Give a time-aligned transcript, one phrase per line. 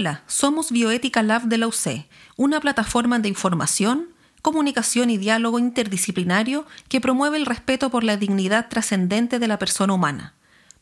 [0.00, 2.06] Hola, somos Bioética Lab de la UC,
[2.36, 4.08] una plataforma de información,
[4.40, 9.92] comunicación y diálogo interdisciplinario que promueve el respeto por la dignidad trascendente de la persona
[9.92, 10.32] humana.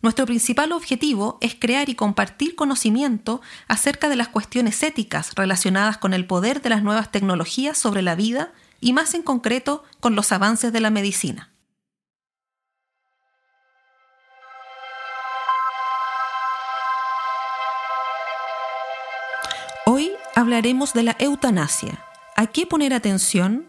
[0.02, 6.14] Nuestro principal objetivo es crear y compartir conocimiento acerca de las cuestiones éticas relacionadas con
[6.14, 10.30] el poder de las nuevas tecnologías sobre la vida y más en concreto con los
[10.30, 11.50] avances de la medicina.
[20.38, 21.98] Hablaremos de la eutanasia.
[22.36, 23.66] ¿A qué poner atención?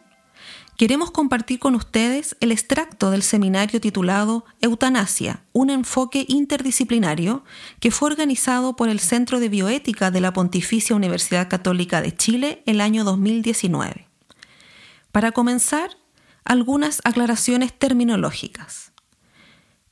[0.77, 7.43] Queremos compartir con ustedes el extracto del seminario titulado Eutanasia, un enfoque interdisciplinario
[7.79, 12.61] que fue organizado por el Centro de Bioética de la Pontificia Universidad Católica de Chile
[12.67, 14.07] el año 2019.
[15.11, 15.97] Para comenzar,
[16.43, 18.91] algunas aclaraciones terminológicas.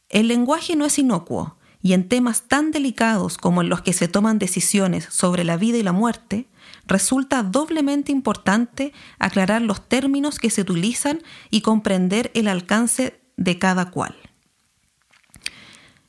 [0.10, 4.08] El lenguaje no es inocuo y en temas tan delicados como en los que se
[4.08, 6.48] toman decisiones sobre la vida y la muerte,
[6.86, 13.92] resulta doblemente importante aclarar los términos que se utilizan y comprender el alcance de cada
[13.92, 14.16] cual.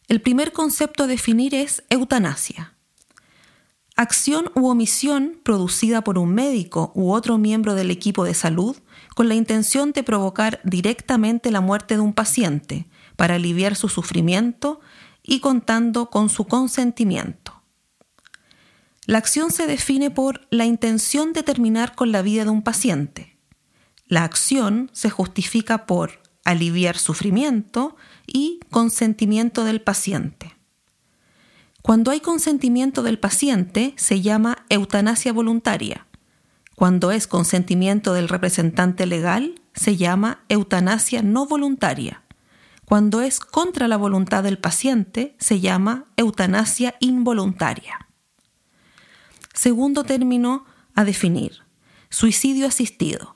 [0.08, 2.72] El primer concepto a definir es eutanasia.
[3.94, 8.76] Acción u omisión producida por un médico u otro miembro del equipo de salud
[9.16, 14.80] con la intención de provocar directamente la muerte de un paciente para aliviar su sufrimiento
[15.24, 17.47] y contando con su consentimiento.
[19.08, 23.38] La acción se define por la intención de terminar con la vida de un paciente.
[24.06, 30.58] La acción se justifica por aliviar sufrimiento y consentimiento del paciente.
[31.80, 36.06] Cuando hay consentimiento del paciente se llama eutanasia voluntaria.
[36.74, 42.24] Cuando es consentimiento del representante legal se llama eutanasia no voluntaria.
[42.84, 48.07] Cuando es contra la voluntad del paciente, se llama eutanasia involuntaria.
[49.58, 50.64] Segundo término
[50.94, 51.64] a definir,
[52.10, 53.32] suicidio asistido.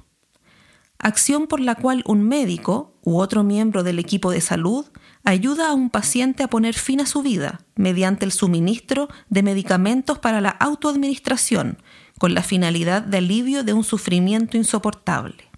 [0.97, 4.87] Acción por la cual un médico u otro miembro del equipo de salud
[5.25, 10.21] ayuda a un paciente a poner fin a su vida mediante el suministro de medicamentos
[10.21, 11.83] para la autoadministración
[12.21, 15.51] con la finalidad de alivio de un sufrimiento insoportable.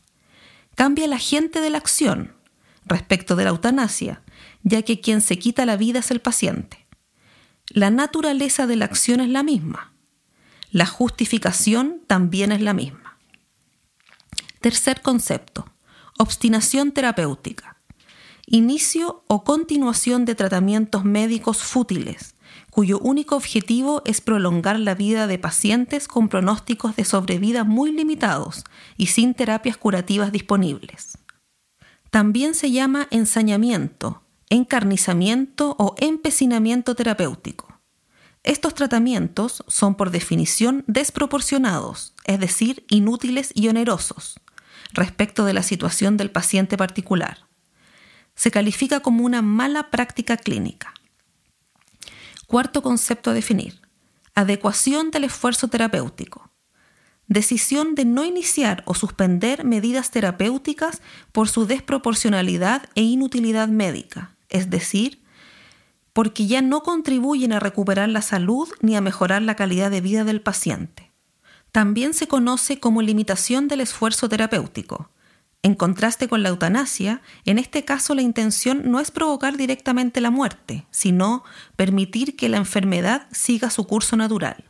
[0.76, 2.32] Cambia el agente de la acción,
[2.86, 4.22] respecto de la eutanasia,
[4.62, 6.86] ya que quien se quita la vida es el paciente.
[7.68, 9.93] La naturaleza de la acción es la misma.
[10.74, 13.16] La justificación también es la misma.
[14.60, 15.66] Tercer concepto.
[16.18, 17.76] Obstinación terapéutica.
[18.48, 22.34] Inicio o continuación de tratamientos médicos fútiles,
[22.72, 28.64] cuyo único objetivo es prolongar la vida de pacientes con pronósticos de sobrevida muy limitados
[28.96, 31.18] y sin terapias curativas disponibles.
[32.10, 37.73] También se llama ensañamiento, encarnizamiento o empecinamiento terapéutico.
[38.44, 44.38] Estos tratamientos son por definición desproporcionados, es decir, inútiles y onerosos,
[44.92, 47.48] respecto de la situación del paciente particular.
[48.36, 50.94] Se califica como una mala práctica clínica.
[52.46, 53.80] Cuarto concepto a definir.
[54.34, 56.54] Adecuación del esfuerzo terapéutico
[57.26, 61.00] decisión de no iniciar o suspender medidas terapéuticas
[61.32, 65.22] por su desproporcionalidad e inutilidad médica, es decir,
[66.14, 70.24] porque ya no contribuyen a recuperar la salud ni a mejorar la calidad de vida
[70.24, 71.12] del paciente.
[71.72, 75.10] También se conoce como limitación del esfuerzo terapéutico.
[75.62, 80.30] En contraste con la eutanasia, en este caso la intención no es provocar directamente la
[80.30, 81.42] muerte, sino
[81.74, 84.64] permitir que la enfermedad siga su curso natural.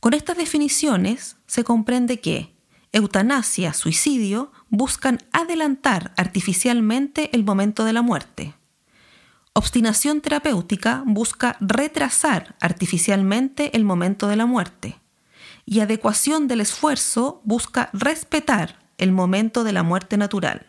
[0.00, 2.54] Con estas definiciones se comprende que
[2.92, 8.54] eutanasia, suicidio, buscan adelantar artificialmente el momento de la muerte.
[9.56, 15.00] Obstinación terapéutica busca retrasar artificialmente el momento de la muerte.
[15.64, 20.66] Y adecuación del esfuerzo busca respetar el momento de la muerte natural.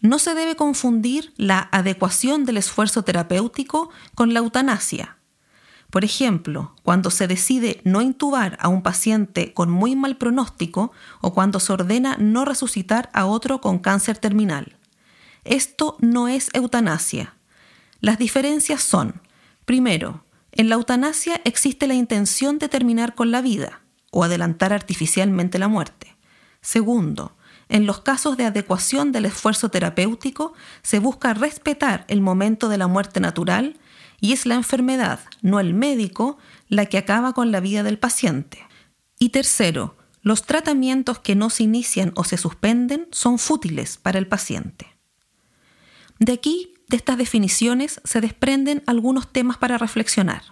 [0.00, 5.16] No se debe confundir la adecuación del esfuerzo terapéutico con la eutanasia,
[5.90, 11.32] por ejemplo, cuando se decide no intubar a un paciente con muy mal pronóstico o
[11.32, 14.76] cuando se ordena no resucitar a otro con cáncer terminal.
[15.46, 17.36] Esto no es eutanasia.
[18.00, 19.22] Las diferencias son,
[19.64, 25.58] primero, en la eutanasia existe la intención de terminar con la vida o adelantar artificialmente
[25.58, 26.16] la muerte.
[26.60, 27.36] Segundo,
[27.68, 32.86] en los casos de adecuación del esfuerzo terapéutico se busca respetar el momento de la
[32.86, 33.76] muerte natural
[34.20, 36.38] y es la enfermedad, no el médico,
[36.68, 38.66] la que acaba con la vida del paciente.
[39.18, 44.26] Y tercero, los tratamientos que no se inician o se suspenden son fútiles para el
[44.26, 44.95] paciente.
[46.18, 50.42] De aquí, de estas definiciones, se desprenden algunos temas para reflexionar.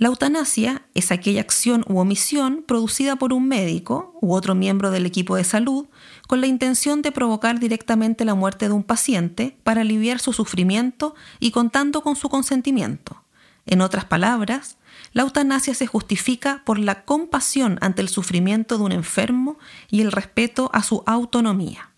[0.00, 5.04] La eutanasia es aquella acción u omisión producida por un médico u otro miembro del
[5.04, 5.88] equipo de salud
[6.26, 11.14] con la intención de provocar directamente la muerte de un paciente para aliviar su sufrimiento
[11.38, 13.22] y contando con su consentimiento.
[13.66, 14.78] En otras palabras,
[15.12, 19.58] la eutanasia se justifica por la compasión ante el sufrimiento de un enfermo
[19.90, 21.89] y el respeto a su autonomía.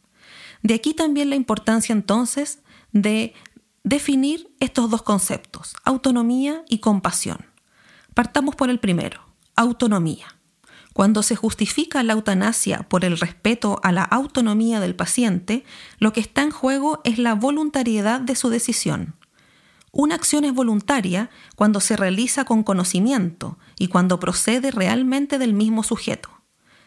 [0.63, 2.61] De aquí también la importancia entonces
[2.93, 3.35] de
[3.85, 7.47] definir estos dos conceptos, autonomía y compasión.
[8.15, 9.21] Partamos por el primero,
[9.57, 10.27] autonomía.
[10.93, 15.65] Cuando se justifica la eutanasia por el respeto a la autonomía del paciente,
[15.99, 19.17] lo que está en juego es la voluntariedad de su decisión.
[19.91, 25.83] Una acción es voluntaria cuando se realiza con conocimiento y cuando procede realmente del mismo
[25.83, 26.31] sujeto.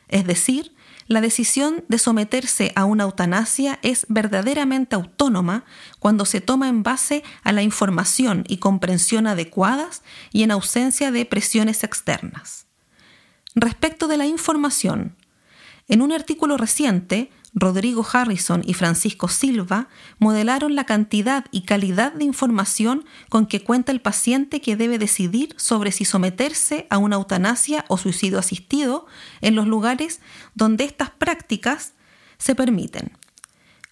[0.08, 0.75] Es decir,
[1.08, 5.64] la decisión de someterse a una eutanasia es verdaderamente autónoma
[6.00, 11.26] cuando se toma en base a la información y comprensión adecuadas y en ausencia de
[11.26, 12.66] presiones externas.
[13.54, 15.16] Respecto de la información,
[15.88, 19.88] en un artículo reciente, Rodrigo Harrison y Francisco Silva
[20.20, 25.56] modelaron la cantidad y calidad de información con que cuenta el paciente que debe decidir
[25.56, 29.08] sobre si someterse a una eutanasia o suicidio asistido
[29.40, 30.20] en los lugares
[30.54, 31.94] donde estas prácticas
[32.38, 33.14] se permiten.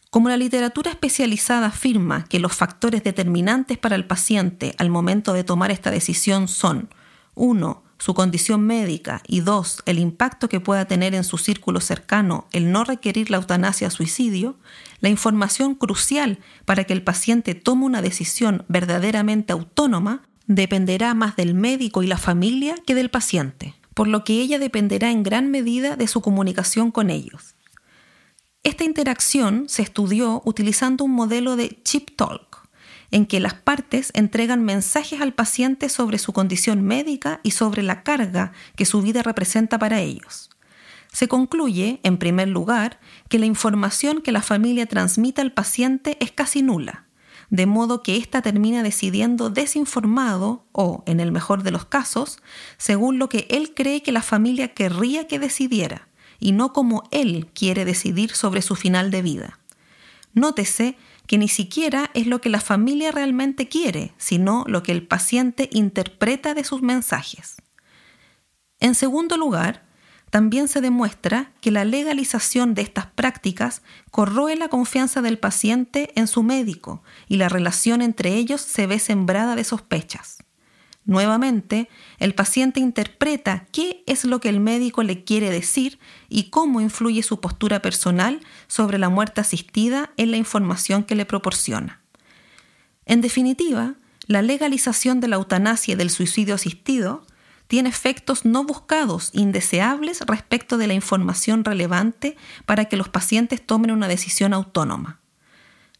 [0.10, 5.45] Como la literatura especializada afirma que los factores determinantes para el paciente al momento de
[5.45, 6.89] tomar esta decisión son
[7.36, 12.50] 1 su condición médica y dos, el impacto que pueda tener en su círculo cercano
[12.51, 14.57] el no requerir la eutanasia suicidio,
[15.00, 21.53] la información crucial para que el paciente tome una decisión verdaderamente autónoma dependerá más del
[21.53, 25.95] médico y la familia que del paciente, por lo que ella dependerá en gran medida
[25.95, 27.55] de su comunicación con ellos.
[28.63, 32.62] Esta interacción se estudió utilizando un modelo de chip talk,
[33.13, 38.01] en que las partes entregan mensajes al paciente sobre su condición médica y sobre la
[38.01, 40.50] carga que su vida representa para ellos.
[41.12, 43.00] Se concluye, en primer lugar,
[43.30, 47.06] que la información que la familia transmite al paciente es casi nula,
[47.51, 52.39] de modo que ésta termina decidiendo desinformado o, en el mejor de los casos,
[52.80, 56.07] según lo que él cree que la familia querría que decidiera,
[56.39, 59.60] y no como él quiere decidir sobre su final de vida.
[60.33, 60.98] Nótese
[61.28, 65.70] que ni siquiera es lo que la familia realmente quiere, sino lo que el paciente
[65.72, 67.56] interpreta de sus mensajes.
[68.80, 69.86] En segundo lugar,
[70.30, 76.28] también se demuestra que la legalización de estas prácticas corroe la confianza del paciente en
[76.28, 80.40] su médico y la relación entre ellos se ve sembrada de sospechas.
[81.05, 86.79] Nuevamente, el paciente interpreta qué es lo que el médico le quiere decir y cómo
[86.79, 92.01] influye su postura personal sobre la muerte asistida en la información que le proporciona.
[93.05, 93.95] En definitiva,
[94.27, 97.25] la legalización de la eutanasia y del suicidio asistido
[97.67, 103.91] tiene efectos no buscados, indeseables respecto de la información relevante para que los pacientes tomen
[103.91, 105.19] una decisión autónoma.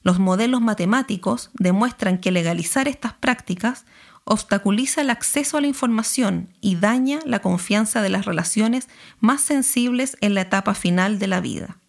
[0.04, 3.86] Los modelos matemáticos demuestran que legalizar estas prácticas
[4.26, 8.88] obstaculiza el acceso a la información y daña la confianza de las relaciones
[9.20, 11.80] más sensibles en la etapa final de la vida.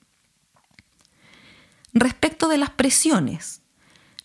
[1.92, 3.62] Respecto de las presiones,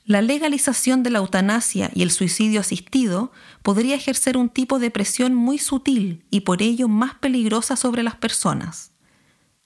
[0.06, 5.36] la legalización de la eutanasia y el suicidio asistido podría ejercer un tipo de presión
[5.36, 8.92] muy sutil y por ello más peligrosa sobre las personas.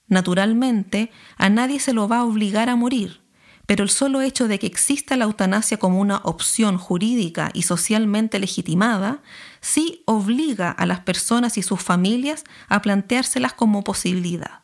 [0.08, 3.23] Naturalmente, a nadie se lo va a obligar a morir,
[3.66, 8.40] pero el solo hecho de que exista la eutanasia como una opción jurídica y socialmente
[8.40, 9.22] legitimada
[9.62, 14.62] sí obliga a las personas y sus familias a planteárselas como posibilidad.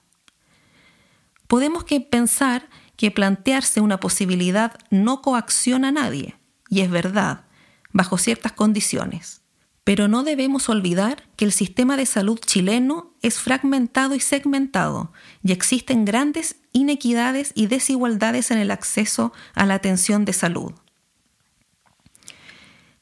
[1.47, 6.35] Podemos pensar que plantearse una posibilidad no coacciona a nadie,
[6.69, 7.45] y es verdad,
[7.91, 9.41] bajo ciertas condiciones.
[9.89, 15.12] Pero no debemos olvidar que el sistema de salud chileno es fragmentado y segmentado
[15.43, 20.74] y existen grandes inequidades y desigualdades en el acceso a la atención de salud.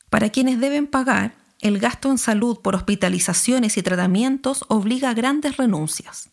[0.10, 5.58] Para quienes deben pagar, el gasto en salud por hospitalizaciones y tratamientos obliga a grandes
[5.58, 6.30] renuncias.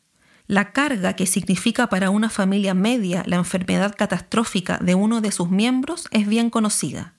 [0.46, 5.50] La carga que significa para una familia media la enfermedad catastrófica de uno de sus
[5.50, 7.14] miembros es bien conocida.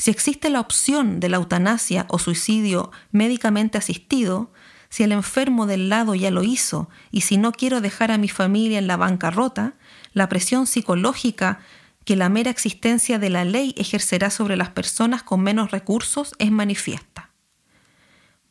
[0.00, 4.50] Si existe la opción de la eutanasia o suicidio médicamente asistido,
[4.88, 8.30] si el enfermo del lado ya lo hizo y si no quiero dejar a mi
[8.30, 9.74] familia en la bancarrota,
[10.14, 11.60] la presión psicológica
[12.06, 16.50] que la mera existencia de la ley ejercerá sobre las personas con menos recursos es
[16.50, 17.28] manifiesta.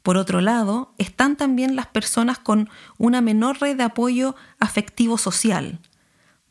[0.04, 5.80] Por otro lado, están también las personas con una menor red de apoyo afectivo social.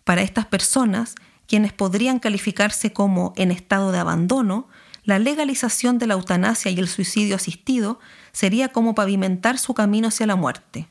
[0.02, 1.14] Para estas personas,
[1.46, 4.66] quienes podrían calificarse como en estado de abandono,
[5.08, 7.98] la legalización de la eutanasia y el suicidio asistido
[8.32, 10.90] sería como pavimentar su camino hacia la muerte.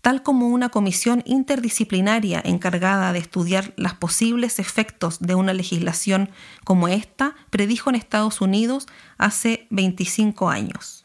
[0.00, 6.30] Tal como una comisión interdisciplinaria encargada de estudiar los posibles efectos de una legislación
[6.64, 10.97] como esta predijo en Estados Unidos hace 25 años.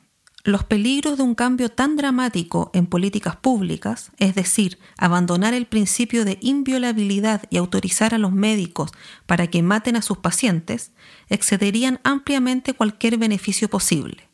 [0.45, 6.25] Los peligros de un cambio tan dramático en políticas públicas, es decir, abandonar el principio
[6.25, 8.91] de inviolabilidad y autorizar a los médicos
[9.25, 10.91] para que maten a sus pacientes,
[11.29, 14.27] excederían ampliamente cualquier beneficio posible.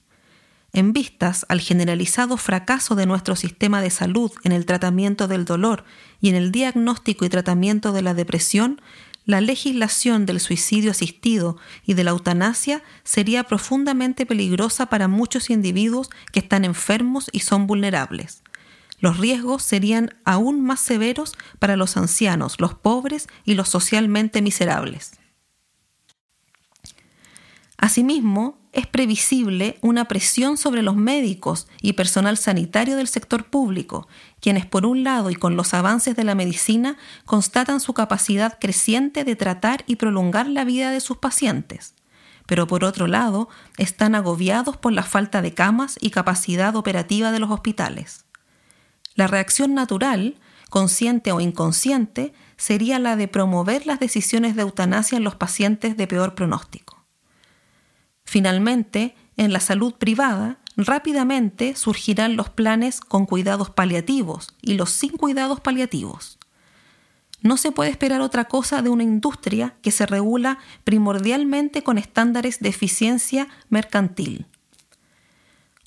[0.74, 5.84] En vistas al generalizado fracaso de nuestro sistema de salud en el tratamiento del dolor
[6.22, 8.82] y en el diagnóstico y tratamiento de la depresión,
[9.29, 16.09] la legislación del suicidio asistido y de la eutanasia sería profundamente peligrosa para muchos individuos
[16.31, 18.41] que están enfermos y son vulnerables.
[19.00, 25.19] Los riesgos serían aún más severos para los ancianos, los pobres y los socialmente miserables.
[27.81, 34.05] Asimismo, es previsible una presión sobre los médicos y personal sanitario del sector público,
[34.41, 39.24] quienes por un lado y con los avances de la medicina constatan su capacidad creciente
[39.24, 41.95] de tratar y prolongar la vida de sus pacientes,
[42.45, 47.39] pero por otro lado están agobiados por la falta de camas y capacidad operativa de
[47.39, 48.25] los hospitales.
[49.15, 50.36] La reacción natural,
[50.69, 56.07] consciente o inconsciente, sería la de promover las decisiones de eutanasia en los pacientes de
[56.07, 56.99] peor pronóstico.
[58.29, 65.17] Finalmente, en la salud privada, rápidamente surgirán los planes con cuidados paliativos y los sin
[65.17, 66.38] cuidados paliativos.
[67.41, 72.59] No se puede esperar otra cosa de una industria que se regula primordialmente con estándares
[72.59, 74.45] de eficiencia mercantil.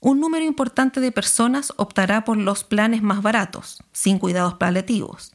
[0.00, 5.32] Un número importante de personas optará por los planes más baratos, sin cuidados paliativos,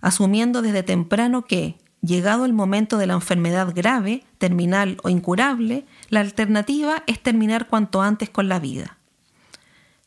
[0.00, 6.20] asumiendo desde temprano que, llegado el momento de la enfermedad grave, terminal o incurable, la
[6.20, 8.98] alternativa es terminar cuanto antes con la vida.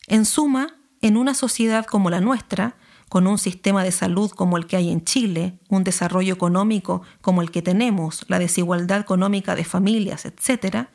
[0.08, 2.76] En suma, en una sociedad como la nuestra,
[3.08, 7.42] con un sistema de salud como el que hay en Chile, un desarrollo económico como
[7.42, 10.88] el que tenemos, la desigualdad económica de familias, etc.,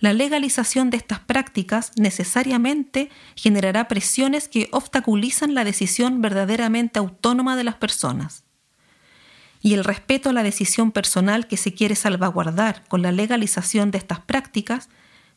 [0.00, 7.64] la legalización de estas prácticas necesariamente generará presiones que obstaculizan la decisión verdaderamente autónoma de
[7.64, 8.43] las personas
[9.64, 13.96] y el respeto a la decisión personal que se quiere salvaguardar con la legalización de
[13.96, 14.90] estas prácticas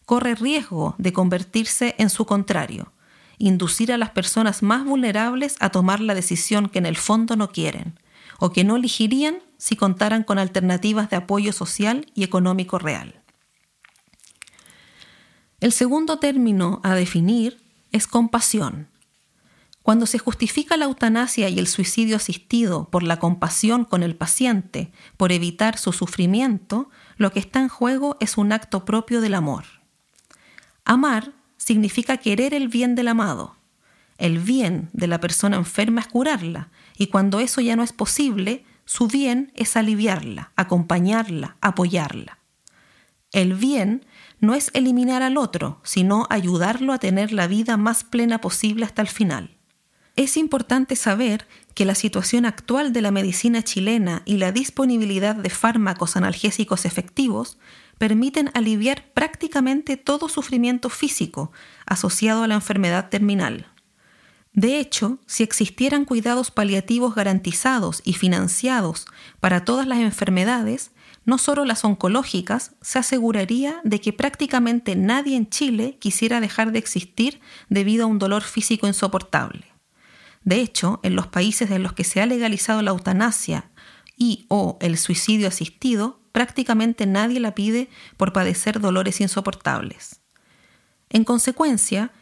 [0.05, 2.91] corre riesgo de convertirse en su contrario,
[3.37, 7.53] inducir a las personas más vulnerables a tomar la decisión que en el fondo no
[7.53, 7.97] quieren
[8.37, 13.21] o que no elegirían si contaran con alternativas de apoyo social y económico real.
[15.61, 18.89] El segundo término a definir es compasión,
[19.87, 24.91] cuando se justifica la eutanasia y el suicidio asistido por la compasión con el paciente,
[25.15, 29.63] por evitar su sufrimiento, lo que está en juego es un acto propio del amor.
[30.83, 33.55] Amar significa querer el bien del amado.
[34.17, 38.65] El bien de la persona enferma es curarla, y cuando eso ya no es posible,
[38.83, 42.39] su bien es aliviarla, acompañarla, apoyarla.
[43.31, 44.05] El bien
[44.41, 49.01] no es eliminar al otro, sino ayudarlo a tener la vida más plena posible hasta
[49.01, 49.56] el final
[50.17, 55.51] es importante saber que la situación actual de la medicina chilena y la disponibilidad de
[55.51, 57.59] fármacos analgésicos efectivos
[57.99, 61.51] permiten aliviar prácticamente todo sufrimiento físico
[61.85, 63.67] asociado a la enfermedad terminal.
[64.53, 69.05] De hecho, si existieran cuidados paliativos garantizados y financiados
[69.39, 70.89] para todas las enfermedades,
[71.25, 76.79] no solo las oncológicas, se aseguraría de que prácticamente nadie en Chile quisiera dejar de
[76.79, 79.66] existir debido a un dolor físico insoportable.
[80.47, 83.69] De hecho, en los países en los que se ha legalizado la eutanasia
[84.15, 90.21] y o el suicidio asistido, prácticamente nadie la pide por padecer dolores insoportables.
[91.09, 92.13] En consecuencia,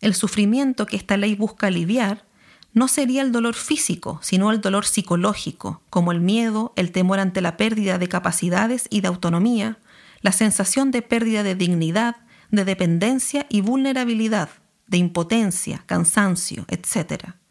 [0.00, 2.24] el sufrimiento que esta ley busca aliviar
[2.72, 7.40] no sería el dolor físico, sino el dolor psicológico, como el miedo, el temor ante
[7.40, 9.80] la pérdida de capacidades y de autonomía,
[10.20, 12.14] la sensación de pérdida de dignidad,
[12.52, 14.50] de dependencia y vulnerabilidad,
[14.86, 17.41] de impotencia, cansancio, etc.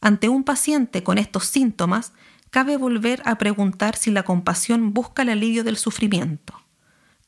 [0.00, 2.12] Ante un paciente con estos síntomas,
[2.50, 6.54] cabe volver a preguntar si la compasión busca el alivio del sufrimiento.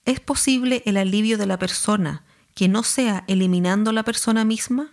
[0.04, 2.24] ¿Es posible el alivio de la persona
[2.54, 4.92] que no sea eliminando la persona misma?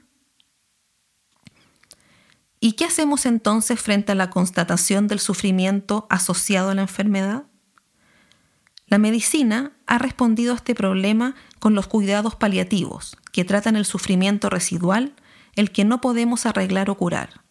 [2.59, 7.45] ¿Y qué hacemos entonces frente a la constatación del sufrimiento asociado a la enfermedad?
[8.87, 14.49] La medicina ha respondido a este problema con los cuidados paliativos, que tratan el sufrimiento
[14.49, 15.13] residual,
[15.55, 17.48] el que no podemos arreglar o curar.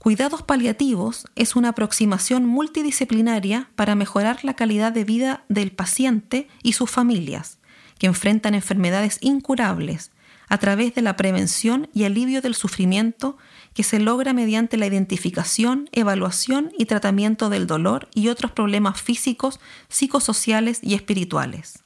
[0.00, 6.72] Cuidados paliativos es una aproximación multidisciplinaria para mejorar la calidad de vida del paciente y
[6.72, 7.58] sus familias,
[7.98, 10.10] que enfrentan enfermedades incurables,
[10.48, 13.36] a través de la prevención y alivio del sufrimiento
[13.74, 19.60] que se logra mediante la identificación, evaluación y tratamiento del dolor y otros problemas físicos,
[19.90, 21.84] psicosociales y espirituales.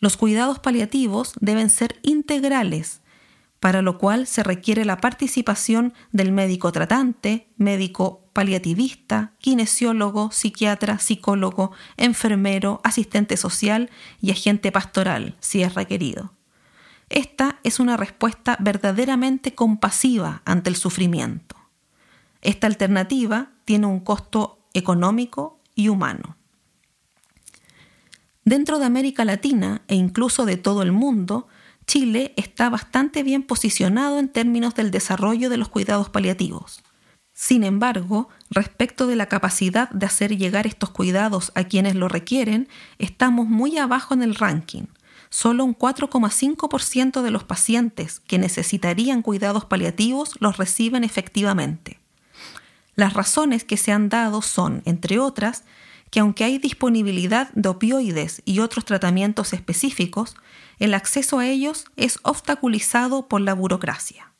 [0.00, 3.02] Los cuidados paliativos deben ser integrales,
[3.60, 11.72] para lo cual se requiere la participación del médico tratante, médico paliativista, kinesiólogo, psiquiatra, psicólogo,
[11.96, 16.34] enfermero, asistente social y agente pastoral, si es requerido.
[17.08, 21.56] Esta es una respuesta verdaderamente compasiva ante el sufrimiento.
[22.42, 26.36] Esta alternativa tiene un costo económico y humano.
[28.44, 31.48] Dentro de América Latina e incluso de todo el mundo,
[31.86, 36.82] Chile está bastante bien posicionado en términos del desarrollo de los cuidados paliativos.
[37.32, 42.68] Sin embargo, respecto de la capacidad de hacer llegar estos cuidados a quienes lo requieren,
[42.98, 44.86] estamos muy abajo en el ranking.
[45.28, 52.00] Solo un 4,5% de los pacientes que necesitarían cuidados paliativos los reciben efectivamente.
[52.94, 55.64] Las razones que se han dado son, entre otras,
[56.16, 60.34] que aunque hay disponibilidad de opioides y otros tratamientos específicos,
[60.78, 64.32] el acceso a ellos es obstaculizado por la burocracia.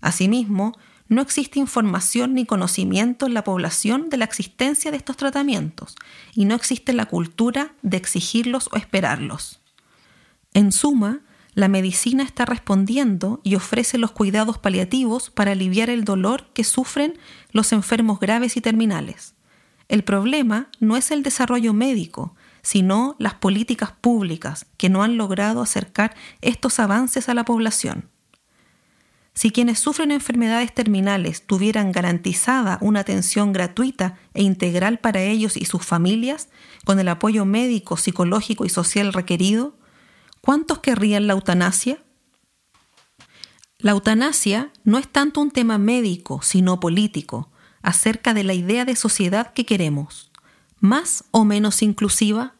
[0.00, 5.94] Asimismo, no existe información ni conocimiento en la población de la existencia de estos tratamientos
[6.34, 9.60] y no existe la cultura de exigirlos o esperarlos.
[10.54, 11.20] En suma,
[11.52, 17.18] la medicina está respondiendo y ofrece los cuidados paliativos para aliviar el dolor que sufren
[17.52, 19.34] los enfermos graves y terminales.
[19.90, 25.60] El problema no es el desarrollo médico, sino las políticas públicas que no han logrado
[25.62, 28.08] acercar estos avances a la población.
[29.34, 35.64] Si quienes sufren enfermedades terminales tuvieran garantizada una atención gratuita e integral para ellos y
[35.64, 36.50] sus familias,
[36.84, 39.74] con el apoyo médico, psicológico y social requerido,
[40.40, 41.98] ¿cuántos querrían la eutanasia?
[43.78, 47.49] La eutanasia no es tanto un tema médico, sino político,
[47.82, 50.30] acerca de la idea de sociedad que queremos
[50.80, 52.54] más o menos inclusiva?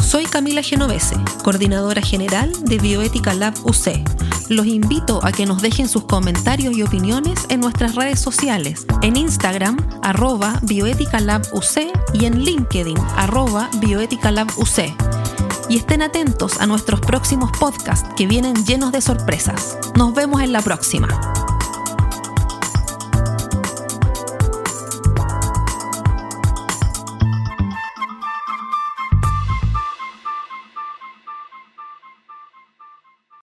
[0.00, 4.02] Soy Camila Genovese, coordinadora general de Bioética Lab UC.
[4.48, 9.16] Los invito a que nos dejen sus comentarios y opiniones en nuestras redes sociales, en
[9.16, 14.94] Instagram, arroba Bioética Lab UC y en LinkedIn, arroba Bioética Lab UC.
[15.68, 19.76] Y estén atentos a nuestros próximos podcasts que vienen llenos de sorpresas.
[19.96, 21.08] Nos vemos en la próxima.